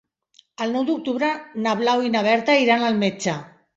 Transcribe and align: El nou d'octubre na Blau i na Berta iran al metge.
El 0.65 0.71
nou 0.75 0.87
d'octubre 0.87 1.29
na 1.65 1.75
Blau 1.83 2.01
i 2.07 2.11
na 2.17 2.25
Berta 2.29 2.57
iran 2.63 2.87
al 2.89 2.99
metge. 3.05 3.37